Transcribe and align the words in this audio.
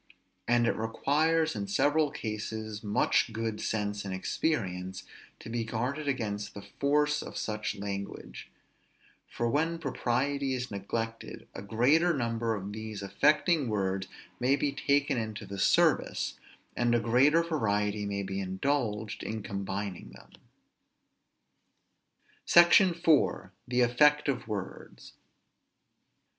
And 0.47 0.65
it 0.65 0.75
requires 0.75 1.55
in 1.55 1.67
several 1.67 2.09
cases 2.09 2.81
much 2.83 3.31
good 3.31 3.61
sense 3.61 4.03
and 4.03 4.11
experience 4.11 5.03
to 5.37 5.47
be 5.47 5.63
guarded 5.63 6.07
against 6.07 6.55
the 6.55 6.63
force 6.63 7.21
of 7.21 7.37
such 7.37 7.75
language; 7.75 8.49
for 9.29 9.47
when 9.47 9.77
propriety 9.77 10.55
is 10.55 10.71
neglected, 10.71 11.47
a 11.53 11.61
greater 11.61 12.17
number 12.17 12.55
of 12.55 12.73
these 12.73 13.03
affecting 13.03 13.69
words 13.69 14.07
may 14.39 14.55
be 14.55 14.71
taken 14.71 15.19
into 15.19 15.45
the 15.45 15.59
service, 15.59 16.39
and 16.75 16.95
a 16.95 16.99
greater 16.99 17.43
variety 17.43 18.07
may 18.07 18.23
be 18.23 18.39
indulged 18.39 19.21
in 19.21 19.43
combining 19.43 20.09
them. 20.13 20.31
SECTION 22.43 22.95
IV. 22.95 23.51
THE 23.67 23.81
EFFECT 23.81 24.27
OF 24.27 24.47
WORDS. 24.47 25.13